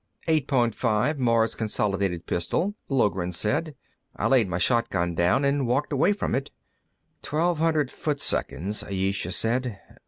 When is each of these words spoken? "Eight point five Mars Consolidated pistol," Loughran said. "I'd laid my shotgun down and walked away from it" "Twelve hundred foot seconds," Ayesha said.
"Eight 0.27 0.47
point 0.47 0.73
five 0.73 1.19
Mars 1.19 1.53
Consolidated 1.53 2.25
pistol," 2.25 2.73
Loughran 2.89 3.33
said. 3.35 3.75
"I'd 4.15 4.31
laid 4.31 4.49
my 4.49 4.57
shotgun 4.57 5.13
down 5.13 5.45
and 5.45 5.67
walked 5.67 5.93
away 5.93 6.11
from 6.11 6.33
it" 6.33 6.49
"Twelve 7.21 7.59
hundred 7.59 7.91
foot 7.91 8.19
seconds," 8.19 8.83
Ayesha 8.83 9.31
said. 9.31 9.77